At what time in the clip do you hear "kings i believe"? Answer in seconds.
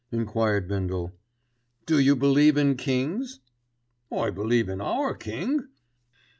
2.75-4.67